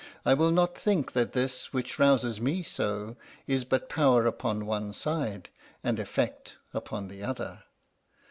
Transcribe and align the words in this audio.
I 0.25 0.33
will 0.33 0.49
not 0.49 0.75
think 0.75 1.11
that 1.11 1.33
this 1.33 1.73
which 1.73 1.99
rouses 1.99 2.41
me 2.41 2.63
so 2.63 3.17
is 3.45 3.65
but 3.65 3.87
power 3.87 4.25
upon 4.25 4.65
one 4.65 4.93
side, 4.93 5.49
and 5.83 5.99
effect 5.99 6.57
upon 6.73 7.07
the 7.07 7.21
other. 7.21 7.65